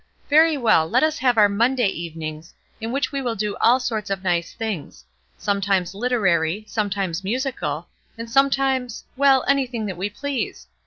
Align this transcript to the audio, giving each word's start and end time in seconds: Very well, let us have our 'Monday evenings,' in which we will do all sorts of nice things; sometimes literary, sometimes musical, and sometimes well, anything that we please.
Very 0.31 0.57
well, 0.57 0.89
let 0.89 1.03
us 1.03 1.19
have 1.19 1.37
our 1.37 1.47
'Monday 1.47 1.85
evenings,' 1.89 2.55
in 2.79 2.91
which 2.91 3.11
we 3.11 3.21
will 3.21 3.35
do 3.35 3.55
all 3.61 3.79
sorts 3.79 4.09
of 4.09 4.23
nice 4.23 4.51
things; 4.51 5.05
sometimes 5.37 5.93
literary, 5.93 6.65
sometimes 6.67 7.23
musical, 7.23 7.87
and 8.17 8.27
sometimes 8.27 9.03
well, 9.15 9.45
anything 9.47 9.85
that 9.85 9.97
we 9.97 10.09
please. 10.09 10.65